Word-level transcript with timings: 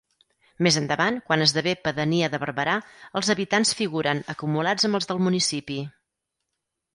Més 0.67 0.77
endavant, 0.79 1.17
quan 1.27 1.43
esdevé 1.45 1.73
pedania 1.87 2.29
de 2.35 2.39
Barberà, 2.43 2.77
els 3.21 3.29
habitants 3.35 3.75
figuren 3.83 4.23
acumulats 4.35 4.89
amb 4.91 5.01
els 5.01 5.11
del 5.13 5.23
municipi. 5.29 5.79